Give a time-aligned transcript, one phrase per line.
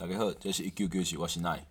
[0.00, 1.66] 大家好，这是一九九七，我是奈。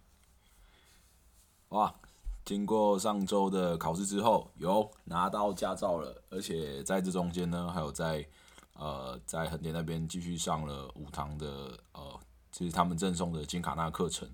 [1.70, 1.96] 哇，
[2.44, 8.28] 经过上周的考试之后，有拿到驾照了，而且在这中间呢，还有在
[8.74, 12.20] 呃在横店那边继续上了五堂的呃，
[12.52, 14.30] 就是他们赠送的金卡纳课程，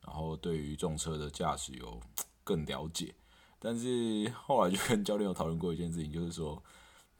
[0.00, 2.00] 然后对于重车的驾驶有
[2.42, 3.14] 更了解。
[3.60, 6.60] 但是后来就跟教练有讨论过一件事情，就是说，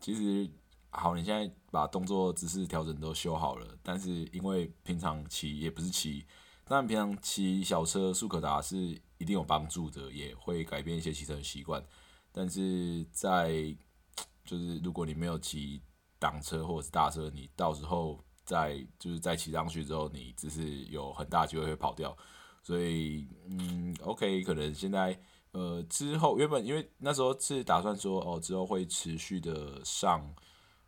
[0.01, 0.51] 其实。
[0.99, 6.25] 好，你现在把动作姿势调整都修好了，但是因为平常骑也不是骑，
[6.65, 8.77] 但平常骑小车速可达是
[9.19, 11.85] 一定有帮助的，也会改变一些骑车的习惯。
[12.33, 13.77] 但是在
[14.43, 15.83] 就是如果你没有骑
[16.19, 22.17] 挡车或者是大车，你到时候再就是再骑上去之后，你只是有很大机会会跑掉。
[22.63, 25.21] 所以嗯，OK，可能现在
[25.53, 30.35] 呃之后原本因为那时候是打算说哦之后会持续的上。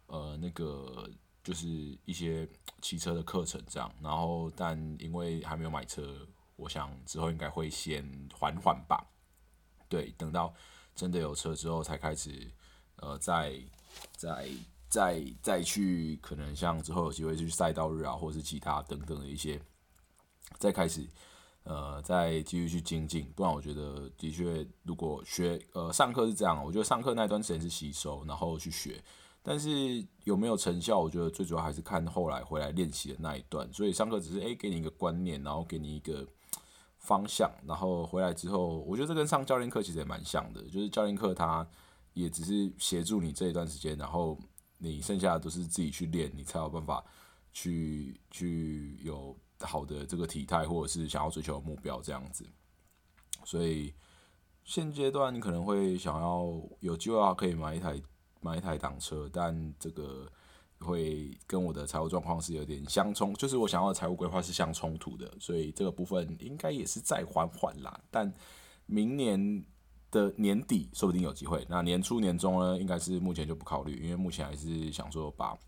[0.08, 1.08] 呃，那个
[1.44, 1.66] 就是
[2.04, 2.48] 一些
[2.82, 6.26] 骑车的课程这样，然后但因为还没有买车，
[6.56, 8.02] 我想之后应该会先
[8.34, 9.06] 缓缓吧。
[9.88, 10.52] 对，等到
[10.94, 12.50] 真的有车之后，才开始
[12.96, 13.58] 呃，再
[14.16, 14.48] 再
[14.88, 19.60] 再再去可能像之后有机会去赛道日啊，或者是其他等等的一些，
[20.58, 21.06] 再开始
[21.64, 23.30] 呃再继续去精进。
[23.36, 29.02] 不然我觉得的确，如果学呃上课是这样，我觉得上课那段时间是吸收，然后去学。
[29.42, 30.98] 但是有没有成效？
[30.98, 33.72] 我觉得最主要还是看后来回来练习的那一段。
[33.72, 36.26] 所以上课只是诶给你一个观念，然后给你一个
[36.98, 40.62] 方向，然后回来之后，我觉得这跟上教练课其实也蛮像的。
[40.64, 41.66] 就是教练课他
[42.12, 44.38] 也只是协助你这一段时间，然后
[44.76, 47.02] 你剩下的都是自己去练，你才有办法
[47.52, 52.44] 去去有好的这个体态，或者是想要追求的目标这样子。
[53.44, 53.94] 所以
[54.64, 56.44] 现阶段你可能会想要
[56.80, 57.98] 有机会啊，可以买一台。
[58.40, 60.26] 买一台挡车，但这个
[60.80, 68.00] 会跟我的财务状况是有点相冲，就是我想要的财务规划是相冲突的，所以这个部分应该也是再缓缓啦。
[68.12, 68.32] 但
[68.86, 69.64] 明年
[70.12, 75.58] 的年底说不定有机会，那年初年中呢，应该是目前就不考虑，因为目前还是想说把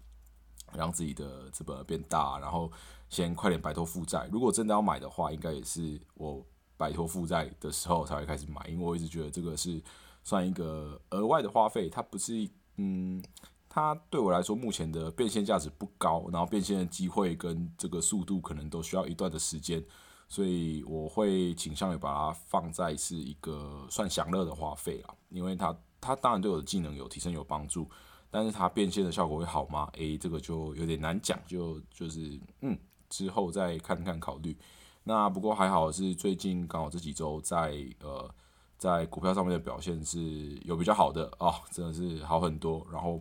[0.72, 2.70] 让自己的资本变大，然后
[3.08, 4.28] 先快点摆脱负债。
[4.30, 6.46] 如果真的要买的话，应该也是我
[6.76, 9.82] 摆脱负债的时候才会开始买，因为我一直觉得这个是
[10.22, 12.48] 算一个额外的花费，它不是。
[12.82, 13.22] 嗯，
[13.68, 19.84] 它对我来说目前的变现价值不高，然后变现的机会跟这个速度可能都需要一段的时间，
[20.28, 27.86] 所以我会倾向于把它放在是一个算享乐的花费啊，因为它它当然对我的技能有提升有帮助，
[28.30, 29.90] 但是它变现的效果会好吗？
[29.98, 32.78] 诶，这个就有点难讲，就就是嗯，
[33.10, 34.56] 之后再看看考虑。
[35.04, 38.34] 那不过还好是最近刚好这几周在呃。
[38.80, 42.86] 在股票上面的表现是有比较好的哦，真的是好很多。
[42.90, 43.20] 然后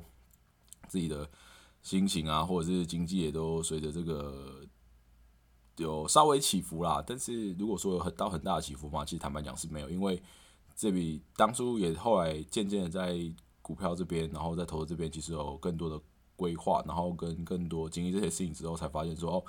[0.88, 1.30] 自己的
[1.82, 4.66] 心情啊，或者是经济也都随着这个
[5.76, 7.04] 有稍微起伏啦。
[7.06, 10.24] 但是如果说有很到很大的起伏嘛，其实坦白讲是没有，因为
[10.78, 13.20] 这笔当初也后来渐渐的在
[13.62, 16.00] 股票这边，然后在投资这边，其实有更多的
[16.38, 19.44] 规划，然后跟更多经历这些事情之后，才发现说哦。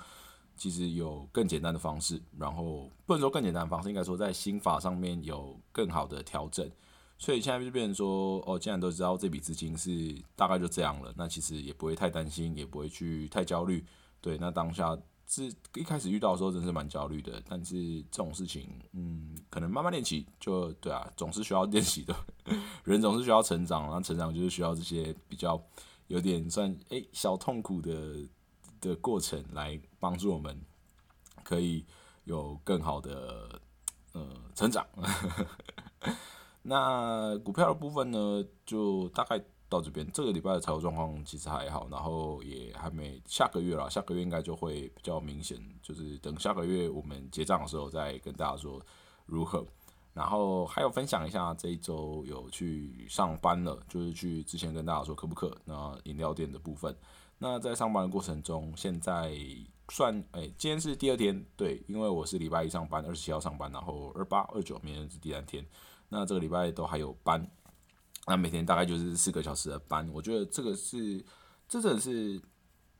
[0.61, 6.69] 其实有更简单的方式，然后不能说更简单的方式，应该说在心法上面有更好的调整。
[7.17, 13.83] 所以现在就变成说，哦，既然都知道这笔资金是大概就这样了，那其实也不会太担心，也不会去太焦虑。
[14.21, 14.95] 对，那当下
[15.25, 17.41] 是一开始遇到的时候，真是蛮焦虑的。
[17.49, 22.15] 但是这种事情，嗯，可能慢慢练习，就对啊，总是需要练习的。
[22.83, 25.59] 人总是需要成长，然后成长就是需要这些比较
[26.05, 28.27] 有点算诶小痛苦的。
[28.81, 30.59] 的过程来帮助我们，
[31.43, 31.85] 可以
[32.25, 33.61] 有更好的
[34.11, 34.85] 呃成长。
[36.63, 40.05] 那股票的部分呢，就大概到这边。
[40.11, 48.79] 这个礼拜的财务状况其实还好，然后也还没下个月了，下个月应该就会比较明显，就是等下个月我们结账的时候再跟大家说
[49.25, 49.65] 如何。
[50.13, 56.95] 然后还有分享一下这一周有去上班了，就是去之前跟大家说可不可那饮料店的部分。
[57.43, 59.35] 那在上班的过程中，现在
[59.89, 65.65] 算哎，今天是第二天，对，因为我是礼拜一上班，二十七号上班，然后二八、二九明天是第三天。
[66.09, 67.49] 那这个礼拜都还有班，
[68.27, 70.07] 那每天大概就是四个小时的班。
[70.13, 71.17] 我觉得这个是，
[71.67, 72.39] 这真的是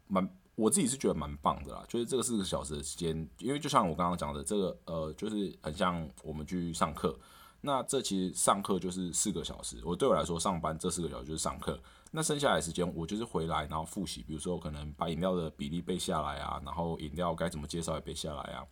[0.08, 1.86] 蛮，我自己是觉得蛮棒的啦。
[1.88, 7.16] 就是这个四个小时的时间，因为就像我刚刚讲的，这个呃，就是很像我们去上课。
[7.62, 11.80] 那这其实上课就是四个小时，我对我来说上班这四个小时就是上课。
[12.12, 18.64] 那剩下来时间我就是回来然后复习，比如说我可能把饮料的比例背下来啊，然后饮料该怎么介绍也背下来啊，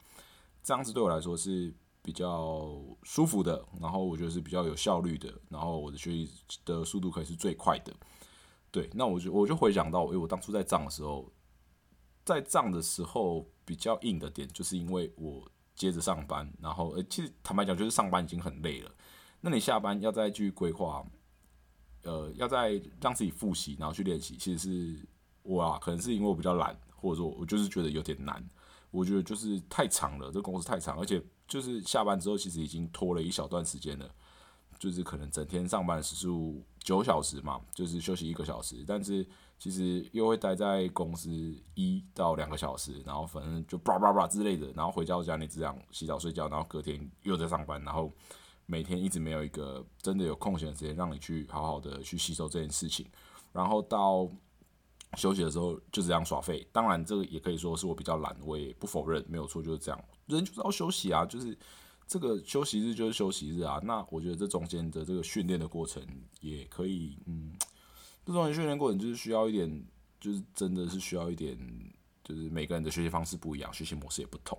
[0.62, 7.94] 这样子对我来说是比较舒服的，然后我觉得是比较有效率的，然后我的学习的速度可以是最快的。
[8.70, 11.32] 对，那我就我就回想到，因为我当初在账的时候。
[12.26, 18.92] 在账的时候比较硬的点，就是因为我接着上班，然后呃，其实坦白讲，就是上班已经很累了，
[19.42, 21.04] 那你下班要再去规划，
[22.04, 25.08] 呃，要在让自己复习，然后去练习，其实是
[25.44, 28.44] 我啊，可能是因为我比较懒，或者说我就是觉得有点难，
[28.92, 34.10] 我觉得就是太长了，这公司太长，而且就是下班之后，其实已经拖了一小段时间了。
[34.78, 41.30] 就是可能整天上班时数九小时嘛，就是休息一个小时，但是其实又会待在公司
[41.74, 48.10] 一到两个小时，然后反正就叭叭叭之类的，然后回到家里这样洗澡睡觉，然后隔天又在上班，然后
[48.70, 53.06] 每天一直没有一个真的有空闲的时间让你去好好的去吸收这件事情，
[53.52, 54.30] 然后到
[55.18, 56.66] 休息的时候就这样耍废。
[56.72, 61.58] 当然这个也可以说是我比较懒，我也不否认，没有错就是这样，人就是要休息啊，就是。
[62.12, 66.04] 这个休息日就是休息日啊，那我觉得这中间的这个训练的过程
[66.42, 67.54] 也可以，嗯，
[68.26, 69.86] 这中间训练过程就是需要一点，
[70.20, 71.56] 就是真的是需要一点，
[72.24, 74.58] 就是每个人的学习方式不一样，学习模式也不同，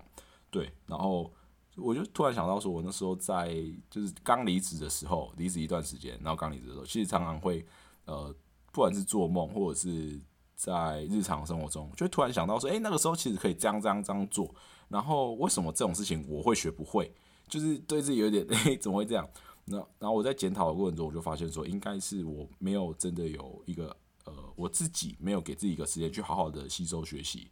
[0.49, 0.71] 对。
[0.87, 1.29] 然后
[1.77, 3.55] 我就突然想到说，我那时候在
[3.89, 7.65] 就是刚离职的时候，离职一段时间，然后刚离职的时候，其实常常会
[8.05, 8.35] 呃，
[8.73, 10.21] 不管是做梦或者是
[10.57, 14.55] 在日常生活中，就突然想到说，诶，那个时候其实可以这样这样这样做，
[14.89, 17.11] 然后为什么这种事情我会学不会？
[17.49, 19.29] 就是对自己有点，哎， 怎么会这样？
[19.65, 27.51] 那然后我在检讨的过程中，我就发现说，应该是我没有真的有一个，呃，我自己没有给自己一个时间去好好的吸收学习。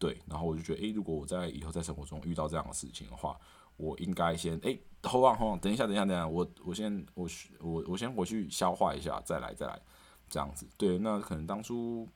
[0.00, 3.38] 对，然后我就觉得，诶，如果我在以后在生活中遇到这样的事情的话，
[3.76, 7.28] 我应该先，诶 h o l d on hold on，等一下，等一下，等一下，我我先我
[7.60, 9.80] 我我先回去消化一下，再来再来，
[10.28, 10.66] 这样子。
[10.76, 12.08] 对，那可能当初，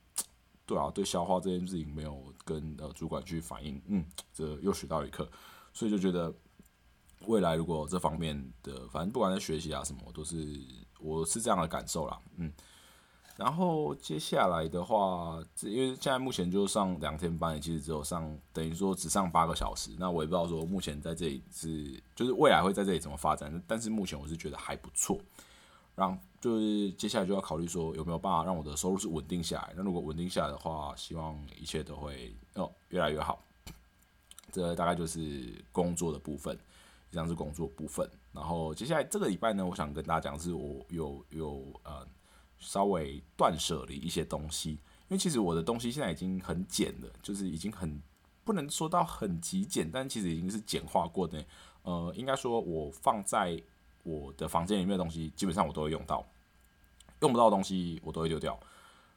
[0.65, 4.03] 对啊，对消化这件事情没有跟呃主管去反映，嗯，
[4.33, 5.29] 这又学到一课，
[5.71, 6.33] 所以就觉得。
[7.27, 10.63] 未来如果这方面的，反正不管在学习啊什么，都是
[10.99, 12.51] 我是这样的感受啦，嗯。
[13.37, 19.91] 然后接下来的话，因为现在目前就上两天班，其实只有上等于说只上八个小时。
[19.99, 23.61] 那我也不知道说目前在这里是，就是未来会在这里怎么发展。
[23.67, 25.19] 但是目前我是觉得还不错。
[25.95, 29.73] 然后就是接下来就要考虑说有没有办法让我的收入是稳定下来。
[29.75, 33.43] 那如果稳定下来的话，希望一切都会哦越来越好。
[34.51, 36.57] 这大概就是工作的部分。
[37.11, 42.05] 这样是工作部分，然后接下来这个礼拜呢，我想跟大家讲，是我有有呃
[42.59, 44.79] 稍微断舍离一些东西，因
[45.09, 48.01] 为其实我的东西现在已经很简了，就是已经很
[48.43, 51.43] 不能说到很极简，但其实已经是简化过的。
[51.83, 53.61] 呃，应该说我放在
[54.03, 56.25] 我的房间里面的东西，基本上我都会用到，
[57.21, 58.59] 用不到的东西我都会丢掉，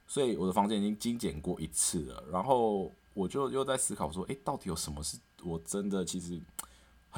[0.06, 2.25] 所以我的房间已经精简过一次了。
[2.31, 6.41] 然后我就又在思考说，诶，到底有什么是我真的其实。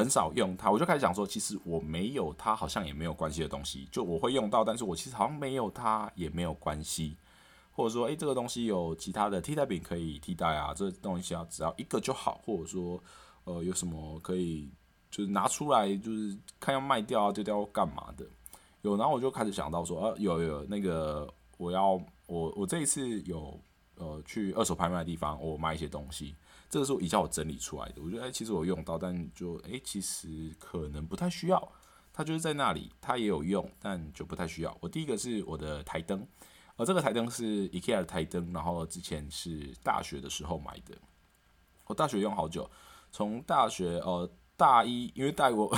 [0.01, 7.17] 很少用它，我就开始想说，其实我没有它，好像也没有关系的东西，就我会用到，但是我其实好像没有它也没有关系，
[7.71, 12.99] 或者说，诶，这个东西有其他的替代品可以替代啊，这东西要只要一个就好，或者说，
[13.45, 14.71] 呃，有什么可以
[15.11, 18.25] 就是拿出来，就是看要卖掉啊，丢掉干嘛的？
[18.83, 23.61] 有，然后我就开始想到说，呃，有有那个我要我我这一次有
[24.01, 26.35] 呃去二手拍卖的地方，我卖一些东西。
[26.69, 31.73] 这个是我一叫我整理出来的，我觉得哎，其实我用到，但就哎，其实可能不太需要。
[32.13, 34.77] 它就是在那里，它也有用，但就不太需要。
[34.81, 36.27] 我第一个是我的台灯，
[36.77, 40.97] 而这个台灯是 IKEA 的台灯，然后之前是大学的时候买的。
[41.87, 42.71] 我大学用好久，
[43.11, 45.77] 从大学呃大一，因为大我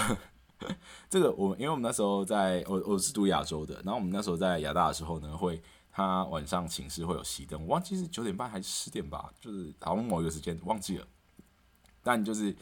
[1.09, 5.63] 这个我，因为我们那时候在我我是读亚洲的，然后我们那时候在亚大的时候呢会。
[5.95, 11.07] 他晚上寝室会有熄灯，我忘记是九点半还是十点吧，就是好像某一个时间忘记了。
[12.03, 12.57] 但就是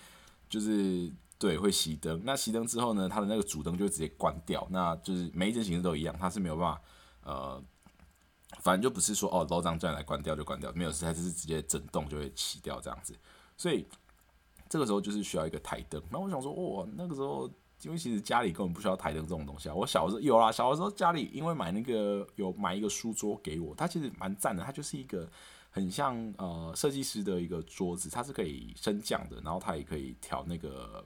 [0.48, 1.08] 就是
[1.38, 6.82] 对会熄灯，那熄灯之后呢，他的那个主灯就直接关掉，那就是每一间寝室都一样，他是没有办法
[7.22, 7.62] 呃，
[8.58, 13.16] 反正就不是说哦楼长叫来关掉就关掉，没有事，它就是直接整栋就会熄掉这样子。
[13.56, 13.86] 所以
[14.68, 17.48] 这个时候就是需要一个台灯，那我想说，哇，那个时候。
[17.82, 19.74] 因为其实家里根本不需要台灯这种东西啊。
[19.74, 24.62] 我小时候有啦，小的时候家里因为买那个有买一个书桌给我，它其实蛮赞的。
[24.64, 25.28] 它就是一个
[25.70, 31.04] 很像呃设计师的一个桌子，它是可以升降的，然后它也可以调那个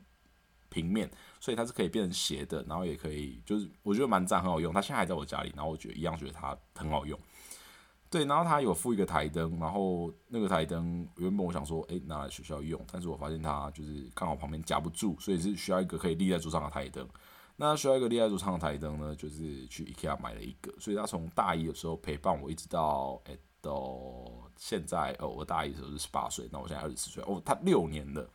[0.68, 4.72] 平面，所以它是可以变成斜的，然后也可以就是我觉得蛮赞，很好用。
[4.72, 7.18] 它现在还在我家里，然后我觉得一样觉得它很好用。
[8.14, 17.04] 对，然后它有附一个台灯，然后那个台灯原本我想说，诶，拿来学校用，但是我发现它就是刚好旁边夹不住，所以是需要一个可以立在桌上的台灯。
[17.56, 28.30] 那需要一个立在桌上的台灯呢，就是去 IKEA 买了一个，所以它从大一的时候陪伴我一直到诶到现在，哦，我大一的时候是十八岁，那我现在二十四岁，哦，它六年了。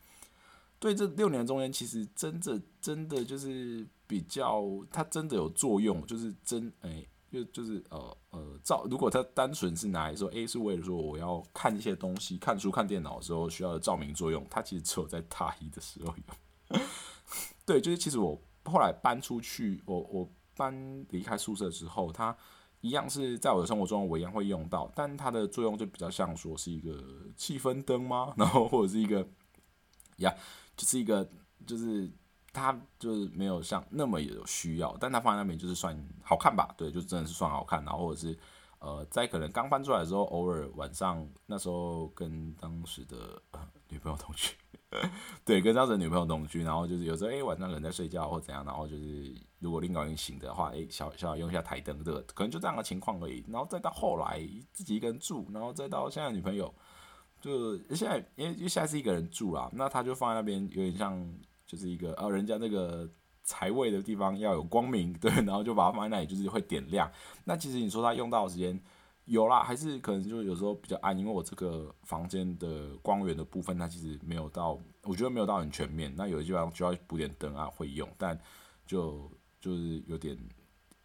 [0.78, 7.08] 对，这六年中间其实真的真的就是比较，它真的有作用，就是真诶。
[7.30, 16.78] 就就是呃呃照，如果它单纯是拿来说，诶，是为了说我要看一些东西，看书、看电脑的时候需要的照明作用，它其实只有在大一的时候有。
[17.64, 22.36] 对，就是其实我后来搬出去，我我搬离开宿舍之后，它
[22.80, 27.00] 一样是在我的生活中我一样会用到，但它的作用就比较像说是一个
[27.36, 28.34] 气氛灯吗？
[28.38, 29.26] 然后或者是一个
[30.16, 30.34] 呀，
[30.76, 31.30] 就是一个
[31.64, 32.10] 就是。
[32.52, 36.74] 它就是没有像那么有需要，但它放在那边就是算好看吧？
[36.76, 37.84] 对，就真的是算好看。
[37.84, 38.36] 然后或者是
[38.80, 44.54] 呃，在可能刚翻出来的时候，偶尔晚上那时候跟当时的呃女朋友同居，
[45.44, 53.44] 对，跟当时的女朋友同居，然后就是有时候哎晚上人在睡觉或怎样，然后就是如果另外一个人醒的话，哎小小用一下台灯，这个可能就这样的情况而已。
[53.48, 54.40] 然后再到后来
[54.72, 56.74] 自己一个人住，然后再到现在女朋友，
[57.38, 61.32] 就现在因为因为现在是一个人住啦，那他就放在那边有点像。
[61.70, 63.08] 就是一个呃，人家那个
[63.44, 67.08] 财位的地方要有光明， 对，然后就把它放在那里，就是会点亮。
[67.44, 68.76] 那其实你说它用到的时间
[69.26, 76.12] 有啦，还是可能就有时候比较暗，因为我这个房间的光源的部分，它其实没有到，我觉得没有到很全面。
[76.16, 78.36] 那有的地方就要补点灯啊，会用，但
[78.84, 80.36] 就就是有点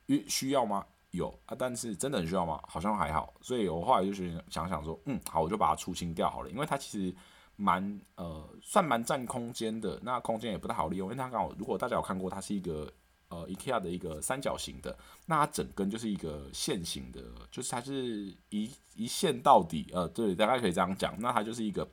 [0.08, 0.84] 需需要吗？
[1.12, 2.60] 有啊，但是真的很需要吗？
[2.68, 3.32] 好像还好。
[3.40, 7.16] 所以我后来就是想想说，嗯，好，我就把它出清掉好了，因为它其实。
[7.56, 12.92] 蛮呃，算蛮占空间的，那空间也不太好利用，因为它刚好，如果大家有看过，它是一个
[13.30, 21.88] 呃 IKEA 的一个三角形的，那它整根就是一个线形的，就是它是一一线到底，呃，对，大概可以这样讲，那它就是一个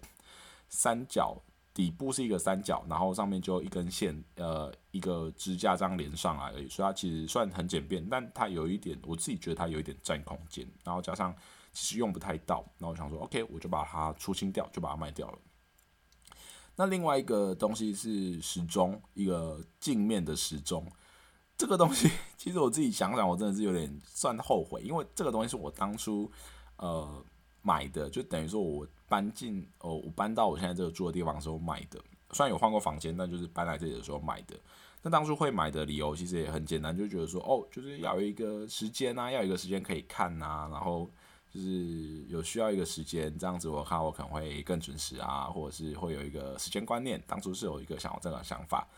[0.69, 1.41] 三角，
[1.73, 11.35] 底部是一个三角，然后上面就一根线，呃，一个支架这样连上来而已，所以它其实算很简便，但它有一点，我自己觉得它有一点占空间，然后加上
[11.73, 15.39] 其实用不太到，然后我想说，OK，我就把它出清掉，就把它卖掉了。
[16.75, 20.87] 那另外一个东西是时钟，一个镜面的时钟。
[21.57, 26.29] 这个东西其实我自己想想，我真的是有点算后悔，因为这个东西是我当初
[26.79, 27.25] 呃
[27.61, 32.01] 买的，就等于说我搬进哦，我搬到我现在这个住的地方的时候买的。
[32.33, 34.57] 虽然有换过房间，但就是搬来这里的时候买的。
[35.03, 41.09] 那当初会买的理由其实也很简单，就觉得说哦，就是要有一个时间啊，要有一个时间可以看啊，然后。
[41.53, 47.23] 就是有需要一个时间，这样子我看我可能会更准时啊，或者是会有一个时间观念。
[47.27, 48.89] 当初是有一个想要这个想法，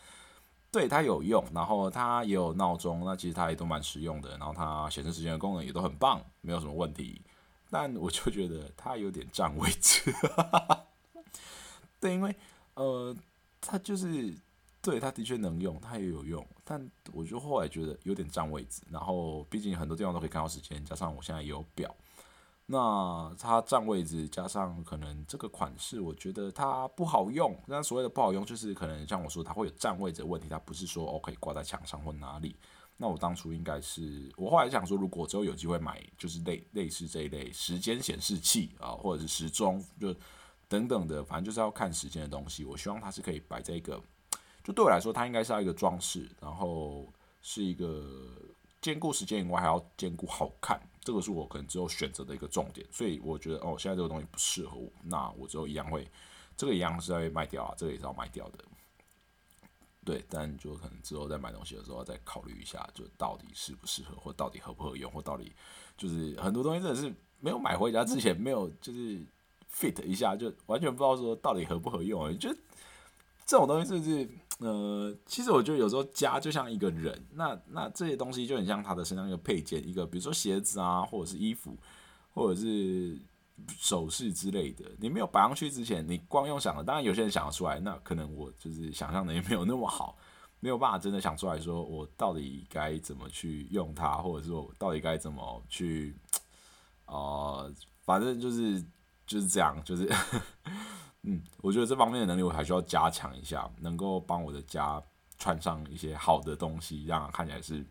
[0.71, 7.21] 对它有用，然后它也有闹钟，那其实它也都蛮实用的，然后它显示时间的功能也都很棒，没有什么问题。
[7.69, 10.13] 但我就觉得它有点占位置，
[11.99, 12.33] 对，因为
[12.75, 13.13] 呃，
[13.59, 14.33] 它就是
[14.81, 18.81] 对它的确能用，它也有用，但我就后来觉得有点占位置。
[18.89, 21.93] 然后毕竟很多地方都可以看到时间，加上我现在也有表。
[22.67, 27.55] 那它占位置，加上可能这个款式，我觉得它不好用。
[27.67, 32.55] 那所谓的不好用，就是可能像我说，它会有占位置的问题，它不是说 OK 挂在墙上或哪里。
[32.97, 40.15] 那我当初应该是，我后来想说，如果之后有机会买，就是类类似这一类时间显示器啊，或者是时钟，就
[40.67, 42.63] 等等的，反正就是要看时间的东西。
[42.63, 44.01] 我希望它是可以摆在一个，
[44.63, 47.05] 就对我来说，它应该是要一个装饰，然后
[47.41, 48.09] 是一个
[48.81, 50.81] 兼顾时间以外，还要兼顾好看。
[51.05, 56.09] 这个是我可能之后选择的一个重点，所以我觉得哦，现在这个东西不适合我，那我之后一样会，
[56.57, 58.57] 这个一样是要卖掉啊，这个也是要卖掉的。
[60.03, 65.53] 对，但就可能之后在买东西的时候再考虑一下，就到底适不适合，或到底合不合用，或到底
[65.95, 69.23] 就是很多东西真的是没有买回家之前没有就是
[69.71, 72.49] fit 一下，就完全不知道说到底合不合用，就
[73.45, 74.29] 这种东西是不是？
[74.59, 81.77] 呃，其实我觉得有时候家就像一个人，那那这些东西就很像他的身上一个配件，一个比如说鞋子啊，或者是衣服，
[82.33, 83.19] 或者是
[83.77, 84.85] 首饰之类的。
[84.97, 90.17] 你没有摆上去之前，你光用想的，当然有些人想得出来，那可能我就是想象能力没有那么好，
[90.61, 96.15] 没有办法真的想出来说我到底该怎么去用它，或者说我到底该怎么去，
[97.07, 97.69] 呃，
[98.05, 98.81] 反正就是
[99.27, 100.09] 就是这样，就是。
[101.27, 105.01] 嗯，我觉得这方面的能力我还需要加强一下，能够帮我的家
[105.37, 107.83] 穿上一些好的东西，让它看起来是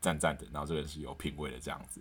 [0.00, 2.00] 赞赞的，然后这个是有品味的这样子。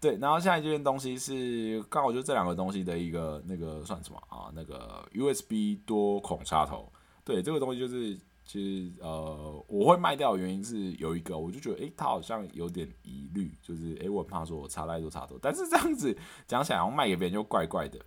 [0.00, 4.50] 对，然后下一件东西是刚好就这两个东西的一个那个算什么啊？
[4.54, 6.90] 那个 USB 多孔插头。
[7.24, 17.98] 对，这个东西就是其实呃我会卖掉的原因是有一个，我就觉得诶，它好像有点疑虑，就是诶，我怕说我插太多插头，但是这样子讲起来，然后卖给别人就怪怪的。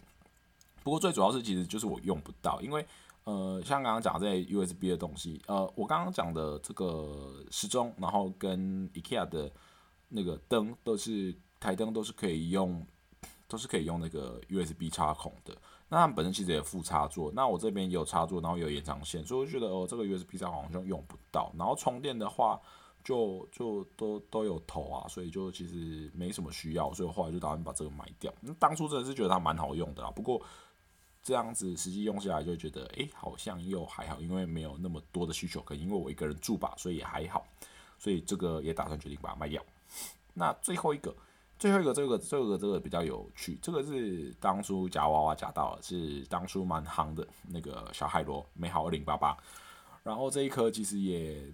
[0.83, 2.85] 不过最主要是，其实就是我用不到，因为
[3.23, 9.51] 呃，像刚刚讲这些 USB 的东西，呃，我刚刚讲的这个时钟，然后跟 IKEA 的
[10.09, 12.83] 那个灯，都是台灯，都是可以用，
[13.47, 15.55] 都是可以用那个 USB 插孔的。
[15.88, 21.51] 那它们本身其实也附插座，那我这边也有插座，然后有延长线，所以我觉得哦，这个 USB 插孔好像用不到。
[21.57, 22.59] 然后充电的话，
[23.03, 28.33] 就就都都有投啊，所以就其实没什么需要，所以我后来就打算把这个卖掉。
[28.39, 30.41] 那当初真的是觉得它蛮好用的啦，不过
[31.24, 37.46] 这样子实际用下来就觉得，哎，好像又还好，因为没有那么多的需求，可能因为我一个人住吧，所以也还好，
[38.00, 39.63] 所以这个也打算决定把它卖掉。
[40.34, 41.16] 那最后一个，
[41.60, 49.38] 最后一个这个这个这个比较有趣，这个是当初夹娃娃夹到了，是当初蛮夯的那个小海螺美好二零八八，
[50.04, 51.54] 然后这一颗其实也。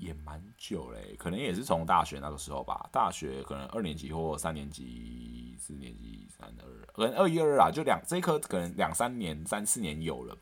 [0.00, 2.88] 也蛮久嘞，可能也是从大学那个时候吧。
[2.90, 10.34] 大学可能二年级或三年级、四年级、三二，可能二一二啊，就两这一颗可能两三年、三四年有了。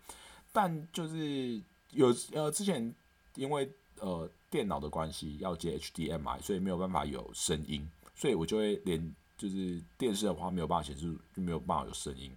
[0.53, 1.61] 但就是
[1.91, 2.95] 有呃，之前
[3.35, 7.85] 因为呃电脑的关系要接 HDMI，所以没有办法有声音，
[8.15, 12.33] 所以我就会连就是电视的话没有办法显示，就没有办法有声音。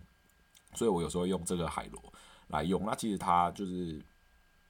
[0.74, 2.02] 所以我有时候用这个海螺
[2.48, 4.02] 来用，那其实它就是。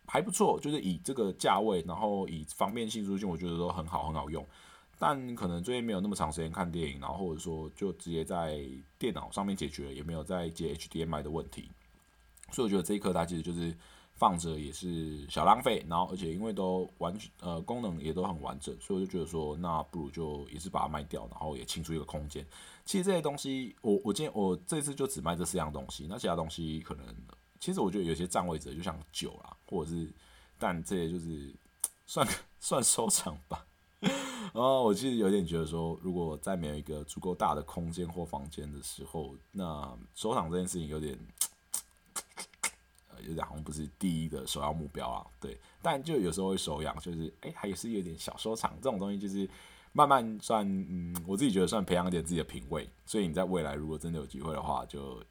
[0.08, 4.46] 还不错，就是以这个价位，然后以方便性出现，我觉得都很好，很好用。
[5.00, 8.62] 但可能最近没有那么长时间看电影，然后或者说就直接在
[9.00, 11.72] 电脑上面解决，也没有在接 HDMI 的问题。
[12.51, 13.75] 所以我觉得这一颗它其实就是
[14.13, 22.46] 放着也是小浪费，然后而且因为都完呃功能也都很完整，所以我就觉得说那不如就也是把它卖掉，然后也清出一个空间。
[22.86, 27.05] 其实这些东西，我我今天我这次就只卖这四样东西，那其他东西可能。
[27.60, 30.07] 其实我觉得有些占位者就像酒啦，或者是，
[30.59, 31.55] 但这些就是
[32.05, 32.27] 算
[32.59, 33.65] 算收藏吧。
[34.53, 41.17] 然后我其实有点觉得说，如果在没有一个足够大的空间或房间的时候，那收藏这件事情有点，
[43.09, 45.25] 呃，有点好像不是第一的首要目标啊。
[45.39, 49.49] 对，但就有时候会手痒，就是哎，还是有点小收藏这种东西，就是
[49.93, 52.89] 慢慢算，嗯，我自己觉得算培养一点自己的品味。
[53.05, 55.23] 所以你在未来如果真的有机会的话，就。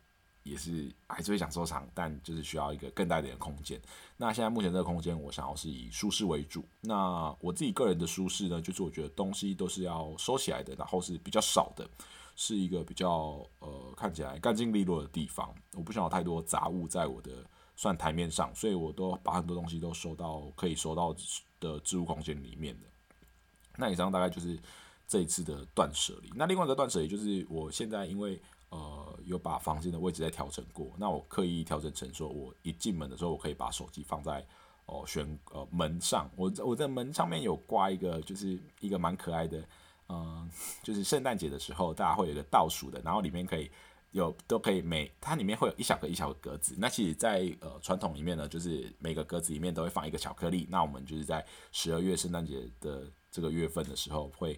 [0.43, 3.81] 也是还是会想收藏，但就是需要一个更大一点的空间。
[4.17, 6.65] 那现在目前这个空间，我想要是以舒适为主。
[6.81, 11.89] 那我自己个人的舒适呢，就是我觉得东西都是要收起来的，然后是比较少的，
[12.37, 15.55] 是一个比较呃看起来干净利落的地方。
[15.75, 17.33] 我不想要太多杂物在我的
[17.77, 21.15] 算台面上，所以我都把很多东西都收到可以收到
[21.61, 22.87] 的置物空间里面的。
[23.77, 24.59] 那以上大概就是
[25.07, 26.31] 这一次的断舍离。
[26.35, 28.41] 那另外一个断舍离就是我现在因为。
[28.71, 30.93] 呃，有把房间的位置再调整过。
[30.97, 34.47] 那我刻意调整成说，我一进门的时候，我可以把手机放在
[34.87, 36.31] 哦选呃门上。
[36.37, 39.69] 我我在门上面有挂一个，就是一个蛮可爱的，
[40.09, 40.49] 嗯，
[40.85, 43.69] 就是圣诞节的时候，大家会有一个倒数的，然后里面可以
[44.13, 46.77] 有都可以每它里面会有一小个一小格子。
[46.79, 50.69] 那其实，在呃传统里面呢，就是每个格子里面都会放一个巧克力。
[50.71, 54.57] 那我们就是在十二月圣诞节的这个月份的时候会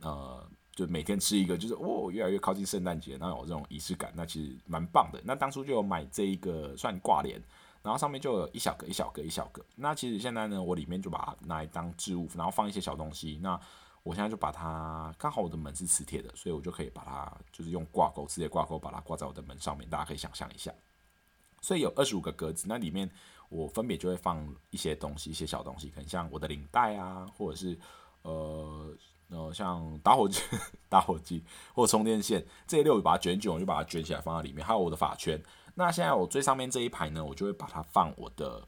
[0.00, 0.48] 呃。
[0.72, 5.20] 就每天吃一个，就是哦，越来越靠近圣诞节，然后有这种仪式感，那其实蛮棒的。
[5.24, 7.42] 那当初就有买这一个算挂帘，
[7.82, 9.64] 然后上面就有一小个、一小个、一小个。
[9.74, 13.38] 那其实现在呢，我里面就把它拿来当置物，然后放一些小东西。
[13.42, 13.60] 那
[14.02, 19.86] 我现在就把它，刚好我的门是磁铁的，所以我就可以把它就是用挂钩，磁铁挂钩把它挂在我的门上面。
[19.90, 20.72] 大家可以想象一下，
[21.60, 23.10] 所以有二十五个格子，那里面
[23.48, 27.78] 我分别就会放一些东西，一些小东西，可能像我的领带啊，或者是
[28.22, 28.96] 呃。
[29.30, 30.42] 呃，像打火机、
[30.90, 34.66] 打火机或充电线这些六，我把它卷卷，我就把它卷起来放在里面。
[34.66, 35.40] 还有我的发圈。
[35.76, 38.66] 那现在我最上面这一排呢，我就会把它放我的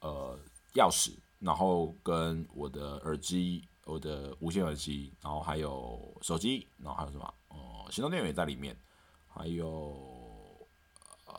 [0.00, 0.38] 呃
[0.74, 7.34] 钥匙，然后跟我的耳机、我的无线耳机，然后还有手机，然后还有什么？
[7.48, 8.76] 哦，行动电源也在里面，
[9.26, 9.66] 还有
[11.26, 11.34] 呃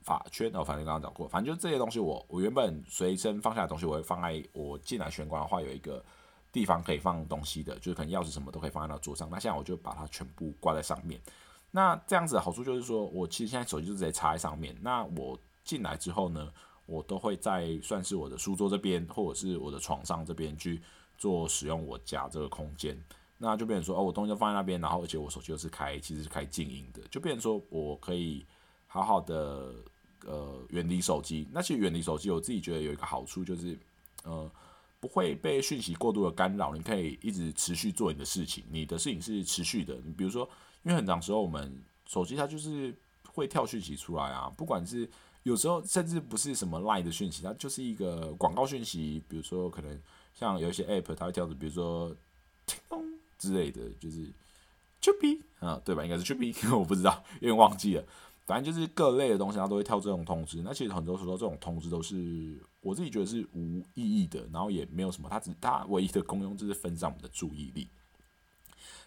[0.00, 0.50] 发圈。
[0.54, 6.02] 哦，反正刚刚讲过，反正就这些东西，我我原本随身放下的东西，我会放在我进来玄关的话有一个。
[6.52, 9.26] 地方可以放东西的，就是可能钥匙什么都可以放在那桌上。
[9.30, 11.18] 那现在我就把它全部挂在上面。
[11.70, 14.76] 那这样子的好处就是说，我其实现在手机就直接插在上面。
[14.82, 16.52] 那我进来之后呢，
[16.84, 20.82] 我都会在算是我的书桌这边，或者是我的床上这边去
[21.16, 22.94] 做使用我家这个空间。
[23.38, 28.44] 那就变成说，哦，我东西就放在那边，然后而且我手机又是开，其实是开静音的，就变成说我可以
[28.86, 29.72] 好好的
[30.26, 31.48] 呃远离手机。
[31.50, 33.78] 那其实远离手机，我自己觉得有一个好处就是，
[34.24, 34.50] 呃。
[35.02, 40.00] 不会被讯息过度的干扰，你可以一直持续做你的事情，你的事情是持续的。
[40.04, 40.48] 你比如说，
[40.84, 42.94] 因为很长时候我们手机它就是
[43.32, 45.10] 会跳讯息出来啊，不管是
[45.42, 49.20] 有时候甚至不是什么 Line 的讯息，它就是一个广告讯息。
[49.28, 50.00] 比如说，可能
[50.32, 52.14] 像有一些 App 它会跳的，比如说
[52.64, 53.04] 叮咚
[53.36, 54.32] 之类的，就是
[55.00, 56.04] Chubby 啊，对吧？
[56.04, 58.04] 应该是 Chubby， 我不知道，有点忘记了。
[58.44, 60.62] 反正就是各类的东西，它都会跳这种通知。
[60.62, 67.88] 那其实很多时候，这种通知都是我自己觉得是无意义的，然后也没有什么，它只它唯一的功用就是分散我们的注意力。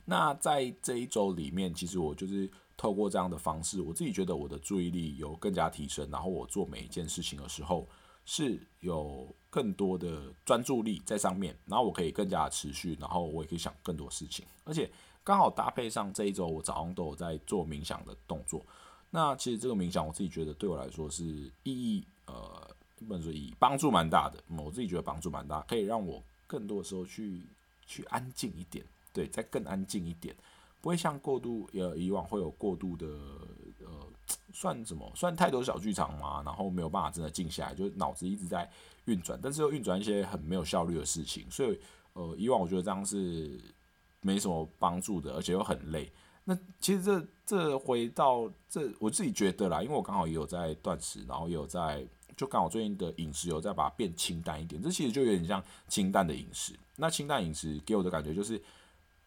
[0.06, 7.88] 那在这一周里面，其实我就是透过这样的方式，我自己觉得我的注意力有更加提升，然后我做每一件事情的时候
[8.24, 14.90] 是有更多的专注力在上面，然后我可以更加持续，然后我也可以想更多事情，而且
[15.24, 18.66] 刚好搭配上这一周我早上都有在做冥想的动作。
[19.16, 21.24] 那其实这个冥想我自己觉得对我来说是
[21.64, 22.76] 意义呃，
[23.08, 24.44] 不能说意义，帮助蛮大的。
[24.58, 27.48] 我自己觉得帮助蛮大，可以让我更多的时候去
[27.86, 30.36] 去安静一点，对，再更安静一点，
[30.82, 33.08] 不会像过度呃以往会有过度的
[33.80, 34.08] 呃。
[34.52, 35.12] 算什么？
[35.14, 36.42] 算太多小剧场嘛？
[36.44, 38.68] 然后没有办法真的静下来，就脑子一直在
[39.04, 41.46] 运转，但是又运转一些很没有效率的事情。
[41.52, 41.80] 所以，
[42.14, 43.60] 呃，以往我觉得这样是
[44.22, 46.12] 没什么帮助的，而且又很累。
[46.48, 54.82] 那其实这这回到这，我自己觉得啦，因为我刚好也有在断食，然后也有在就刚好最近的饮食有在把它变清淡一点。
[54.82, 56.74] 这其实就有点像清淡的饮食。
[56.96, 58.62] 那清淡饮食给我的感觉就是，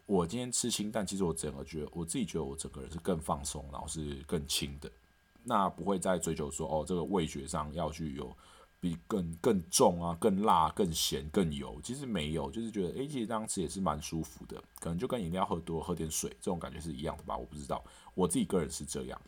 [0.07, 4.91] 我今天吃清淡，其实我整个觉得我自己觉得我整个人是更放松，然后是更轻的。
[5.43, 8.35] 那不会再追求说哦，这个味觉上要去有
[8.81, 17.83] 比更更重啊、更辣、更咸、更油，其实没有，就是觉得诶，其实这样吃也是蛮舒服的，可能就跟饮料喝多、喝点水这种感觉是一样的吧，我不知道，
[18.15, 19.21] 我自己个人是这样。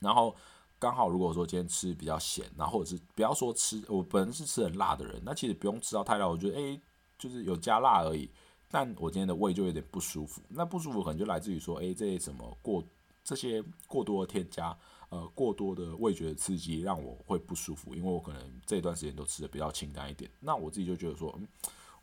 [0.00, 0.34] 然后
[0.78, 6.80] 刚好如果说今天吃比较咸，然后或者是不要说吃，我本身是吃很辣的人，那其实不用吃到太辣，我觉得诶，
[7.16, 8.28] 就是有加辣而已，
[8.68, 12.82] 但我今天的胃就有点不舒服，那不舒服可能就来自于说诶，这些什么过
[13.22, 14.76] 这些过多的添加。
[15.08, 20.30] 呃，过多的味觉刺激让我会不舒服，因为我可能这段时间都吃的比较清淡一点。
[20.40, 21.48] 那我自己就觉得说，嗯，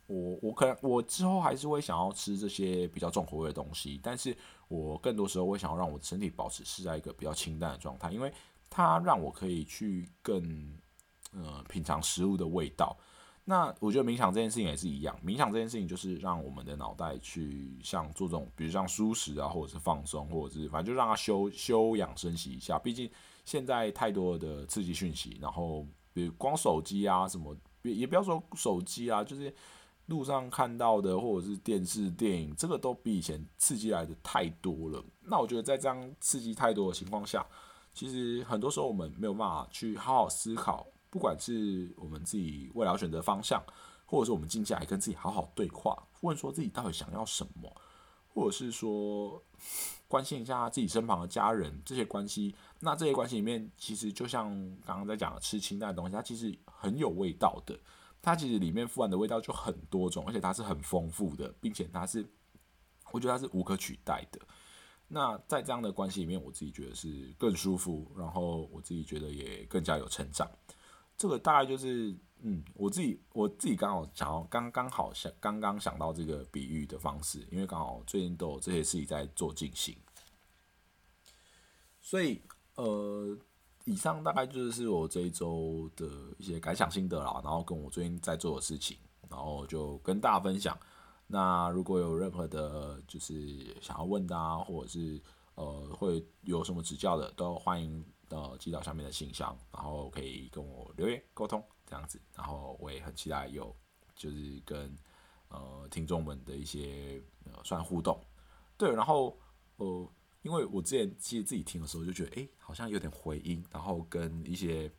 [0.08, 4.36] 我我可能我之后还是会想要吃这些比较重口味的东西，但是
[4.68, 8.34] 我更多时候会想要让我的身体保持是在一个比较清淡的状态，因为
[8.70, 10.74] 它让我可以去更
[11.34, 12.98] 呃品尝食物的味道。
[13.46, 22.80] 那我觉得冥想这件事情也是一样，冥想这件事情就是让我们的脑袋去像做这种，比如像舒适啊，或者是放松，或者是反正就让它休休养生息一下。
[22.80, 23.12] 毕竟
[23.44, 29.54] 现在太多的刺激讯息，然后比如光手机啊什么，也也不要说手机啊，就是
[30.06, 35.04] 路上看到的或者是电视电影，这个都比以前刺激来的太多了。
[35.20, 37.46] 那我觉得在这样刺激太多的情况下，
[37.94, 40.88] 其实很多时候我们没有办法去好好思考。
[41.14, 43.64] 不管是我们自己未来选择方向，
[44.04, 47.72] 或者是我们静下来跟自己好好对话，问说自己到底想要什么，
[48.34, 49.40] 或者是说
[50.08, 54.50] 关心一下自己身旁的家人这些关系，那这些关系里面，其实就像
[54.84, 57.80] 刚刚在讲的吃清淡的东西，它其实很有味道的，
[58.20, 62.26] 它其实里面富含的味道就很多种，而且它是很丰富的，并且它是，
[63.12, 64.42] 我觉得它是无可取代的。
[65.08, 70.50] 那在这样的关系里面，我自己觉得是更舒服，然后我自己觉得也更加有成长。
[71.18, 79.96] 这个大概就是，嗯，我自己我自己刚好想要刚刚好想刚刚想到这个比喻的方式，因为刚好最近都有这些事情在做进行，
[82.02, 82.42] 所以
[82.76, 83.38] 呃，
[83.86, 86.06] 以上大概就是我这一周的
[86.38, 88.98] 一些感想心得啦，然后跟我最近在做的事情，
[89.30, 90.78] 然后就跟大家分享。
[91.28, 95.22] 那如果有任何的，就是想要问的啊，或者是
[95.56, 98.04] 呃会有什么指教的，都欢迎。
[98.34, 103.76] 呃，寄到下面的信箱，然后可以跟我留言沟通这样子，然后我也很期待有
[104.16, 104.98] 就是跟
[105.50, 108.20] 呃听众们的一些呃算互动。
[108.76, 109.38] 对，然后
[109.76, 110.10] 呃，
[110.42, 114.92] 因为我之前其实自己听的时候就觉得，哎，好像有点回音，然后跟一些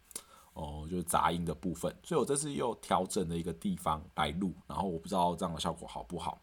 [0.53, 6.41] 哦就是杂音的部分，所以我这次又调整了一个地方来录，然后我不知道这样的效果好不好。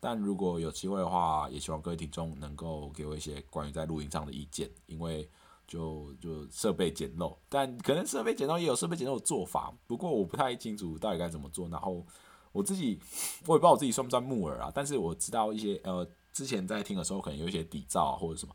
[0.00, 5.30] 但如果有机会的话，也希望各位听众能够给我一些关于在录音上的意见，因为。
[5.72, 9.72] 就就设备简陋，但可能设备简陋也有设备简陋的做法。
[9.86, 11.66] 不过我不太清楚到底该怎么做。
[11.70, 12.04] 然后
[12.52, 13.00] 我自己
[13.46, 18.54] 我也不知道我自己算不算木耳啊，但是我知道一些呃，之前在听的时候可能有一些底噪或者什么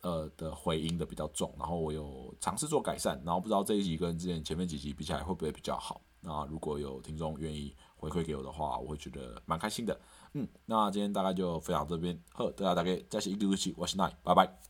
[0.00, 1.54] 呃的回音的比较重。
[1.56, 6.00] 然后我有尝试做改善，然后不知道这一集跟之前前面几集比起来会不会比较好。
[6.20, 9.96] 那如果有听众愿意回馈给我的话，我会觉得蛮开心的。
[10.34, 14.60] 嗯，那今天大概就分享这边，呵，大家大概再次一个对不起，我是奈，拜拜。